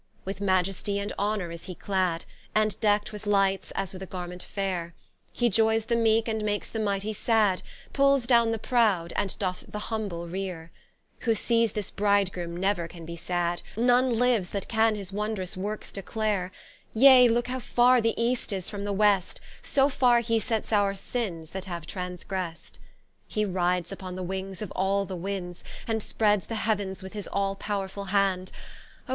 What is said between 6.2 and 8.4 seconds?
and makes the Mightie sad, Pulls